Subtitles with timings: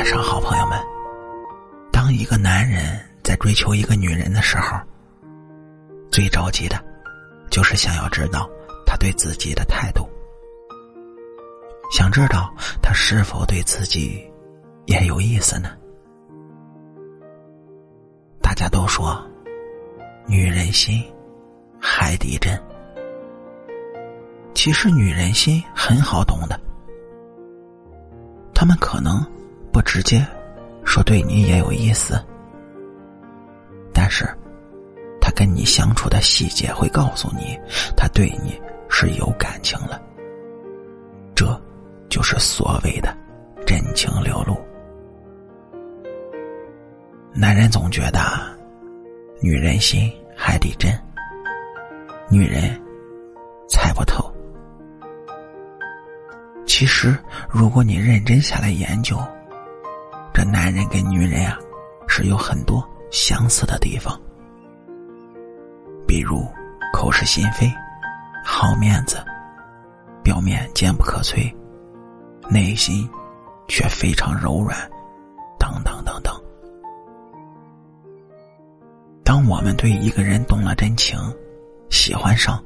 [0.00, 0.80] 晚上好，朋友们。
[1.92, 4.78] 当一个男人在追求一个女人的时候，
[6.10, 6.82] 最着急的，
[7.50, 8.48] 就是想要知道
[8.86, 10.08] 他对自己的态度，
[11.92, 12.50] 想知道
[12.80, 14.26] 他是否对自己
[14.86, 15.68] 也有意思呢？
[18.40, 19.22] 大家都说，
[20.26, 21.04] 女人心，
[21.78, 22.58] 海底针。
[24.54, 26.58] 其实女人心很好懂的，
[28.54, 29.22] 他们可能
[29.72, 30.26] 不直接
[30.84, 32.20] 说对你也有意思，
[33.92, 34.26] 但是
[35.20, 37.58] 他跟你相处的细节会告诉你，
[37.96, 40.00] 他对你是有感情了。
[41.34, 41.46] 这
[42.08, 43.16] 就是所谓的
[43.66, 44.56] 真情流露。
[47.32, 48.20] 男人总觉得
[49.40, 50.92] 女人心海底针，
[52.28, 52.78] 女人
[53.68, 54.28] 猜不透。
[56.66, 57.16] 其实，
[57.48, 59.16] 如果你认真下来研究，
[60.32, 61.58] 这男人跟女人啊，
[62.08, 64.18] 是有很多相似的地方。
[66.06, 66.44] 比如
[66.92, 67.70] 口是心非、
[68.44, 69.22] 好面子、
[70.24, 71.54] 表面坚不可摧、
[72.48, 73.08] 内心
[73.68, 74.76] 却非常柔软，
[75.58, 76.34] 等等等等。
[79.22, 81.18] 当我们对一个人动了真情，
[81.90, 82.60] 喜欢上，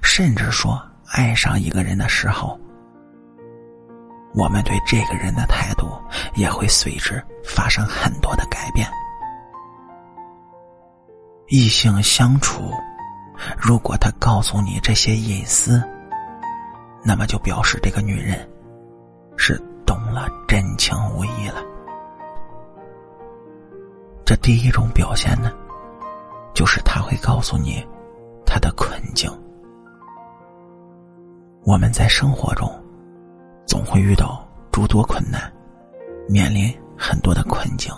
[0.00, 2.58] 甚至说爱上一个人的时候，
[4.34, 5.86] 我们对这个人的态度
[6.34, 8.88] 也会随之发生很多的改变。
[11.48, 12.72] 异性相处，
[13.58, 15.82] 如果他告诉你这些隐私，
[17.04, 18.48] 那么就表示这个女人
[19.36, 21.62] 是懂了真情无疑了。
[24.24, 25.52] 这第一种表现呢，
[26.54, 27.86] 就是他会告诉你
[28.46, 29.30] 他的困境。
[31.64, 32.66] 我们在生活中。
[33.72, 35.50] 总会遇到诸多困难，
[36.28, 37.90] 面临很多的困境。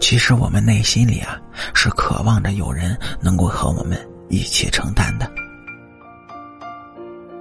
[0.00, 1.40] 其实我们内心里啊，
[1.72, 3.96] 是渴望着有人能够和我们
[4.28, 5.30] 一起承担的。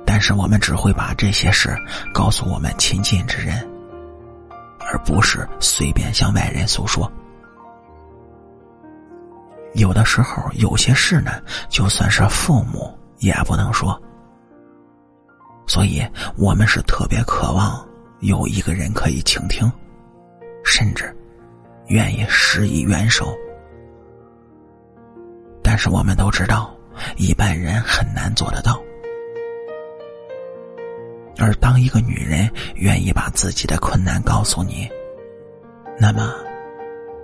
[0.05, 1.75] 但是我们只会把这些事
[2.13, 3.67] 告诉我们亲近之人，
[4.79, 7.11] 而不是随便向外人诉说。
[9.73, 11.31] 有的时候，有些事呢，
[11.67, 13.99] 就算是父母也不能说。
[15.73, 16.05] 所以，
[16.35, 17.87] 我们是特别渴望
[18.19, 19.71] 有一个人可以倾听，
[20.65, 21.15] 甚至
[21.87, 23.33] 愿意施以援手。
[25.63, 26.75] 但是，我们都知道，
[27.15, 28.83] 一般人很难做得到。
[31.37, 34.89] 而当一个女人愿意把自己的困难告诉你，
[35.97, 36.33] 那么，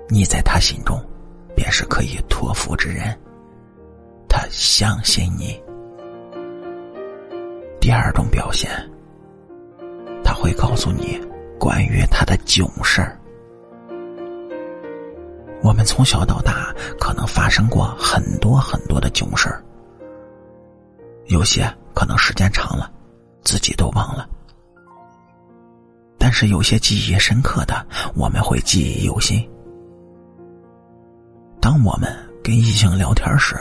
[0.07, 0.97] 你在她心中
[1.53, 3.13] 便是可以托付之人。
[4.29, 5.61] 她相信你。
[7.87, 8.69] 第二种表现，
[10.21, 11.17] 他会告诉你
[11.57, 13.17] 关于他的囧事儿。
[15.63, 19.63] 我们从小到大可能发生过很多很多的囧事儿，
[21.27, 22.91] 有些可能时间长了，
[23.41, 24.27] 自己都忘了。
[26.17, 29.49] 但是有些记忆深刻的，我们会记忆犹新。
[31.61, 33.55] 当我们跟异性聊天时，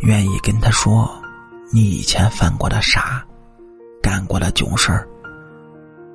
[0.00, 1.08] 愿意跟他说。
[1.72, 3.24] 你以前犯过的傻，
[4.02, 5.08] 干过的囧事儿，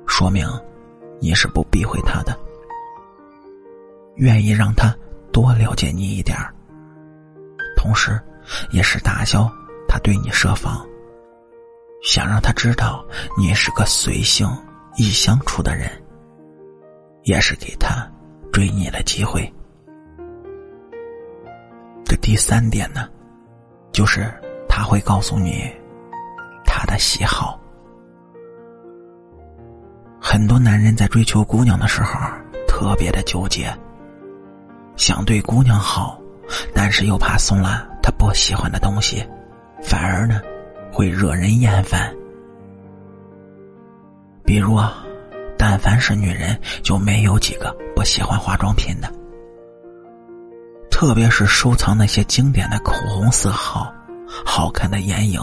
[0.06, 0.48] 说明
[1.20, 2.38] 你是不避讳他的，
[4.16, 4.96] 愿意让他
[5.32, 6.54] 多了解你一点儿，
[7.76, 8.18] 同时
[8.70, 9.50] 也是打消
[9.86, 10.86] 他对你设防，
[12.02, 13.04] 想让他知道
[13.36, 14.48] 你是个随性
[14.96, 15.90] 易相处的人，
[17.24, 18.10] 也是给他
[18.50, 19.52] 追你的机会。
[22.04, 23.08] 这第三点呢，
[23.92, 24.32] 就是。
[24.80, 25.70] 他会告诉你
[26.64, 27.60] 他的喜好。
[30.18, 32.18] 很多男人在追求姑娘的时候
[32.66, 33.70] 特别的纠结，
[34.96, 36.18] 想对姑娘好，
[36.74, 39.22] 但是又怕送了她不喜欢的东西，
[39.82, 40.40] 反而呢
[40.90, 42.10] 会惹人厌烦。
[44.46, 45.04] 比如啊，
[45.58, 49.12] 但凡是女人，就没有几个不喜欢化妆品的，
[50.90, 53.92] 特别是收藏那些经典的口红色号。
[54.44, 55.40] 好看的眼影，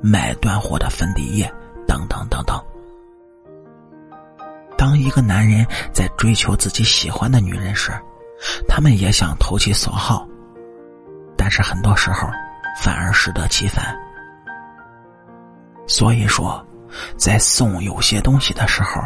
[0.00, 1.50] 买断货的粉底液，
[1.86, 2.62] 等等等等。
[4.76, 7.92] 当一个男人在追求自己喜欢的女人时，
[8.68, 10.26] 他们也想投其所好，
[11.36, 12.28] 但是很多时候
[12.82, 13.96] 反而适得其反。
[15.86, 16.64] 所以说，
[17.16, 19.00] 在送有些东西的时候，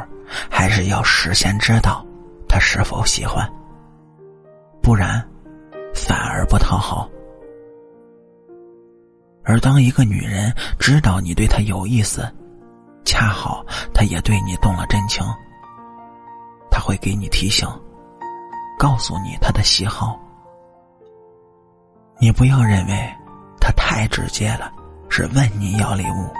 [0.50, 2.04] 还是要事先知道
[2.48, 3.48] 他是否喜欢，
[4.82, 5.22] 不然
[5.94, 7.08] 反而不讨好。
[9.48, 12.30] 而当一个女人知道你对她有意思，
[13.04, 13.64] 恰好
[13.94, 15.24] 她也对你动了真情，
[16.70, 17.66] 他会给你提醒，
[18.78, 20.20] 告诉你他的喜好。
[22.20, 23.12] 你不要认为
[23.58, 24.70] 他太直接了，
[25.08, 26.30] 是问你要礼物，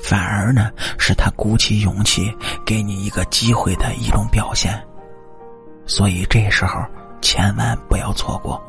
[0.00, 2.34] 反而呢是他鼓起勇气
[2.64, 4.82] 给你一个机会的一种表现。
[5.84, 6.80] 所以这时候
[7.20, 8.60] 千万不要错过。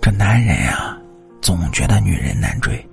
[0.00, 0.98] 这男人呀，
[1.42, 2.88] 总觉得女人难追。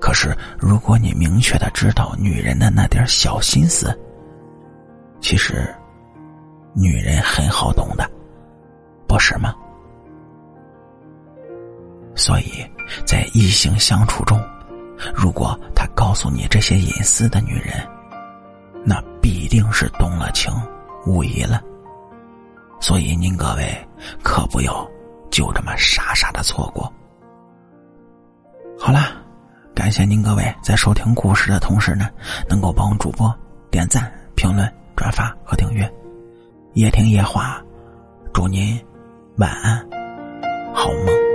[0.00, 3.98] 可是，如果你明确的知道女人的那点小心思，
[5.20, 5.74] 其实，
[6.74, 8.08] 女人很好懂的，
[9.06, 9.54] 不是吗？
[12.14, 12.64] 所以
[13.04, 14.40] 在异性相处中，
[15.14, 17.74] 如果他告诉你这些隐私的女人，
[18.84, 20.52] 那必定是动了情，
[21.06, 21.62] 无疑了。
[22.80, 23.88] 所以您各位
[24.22, 24.88] 可不要
[25.30, 26.92] 就这么傻傻的错过。
[28.88, 29.12] 好啦。
[29.74, 32.08] 感谢您各位在收听故事的同时呢，
[32.48, 33.30] 能够帮主播
[33.70, 35.86] 点赞、评论、转发和订阅。
[36.72, 37.62] 夜听夜话，
[38.32, 38.82] 祝您
[39.36, 39.86] 晚安，
[40.72, 41.27] 好梦。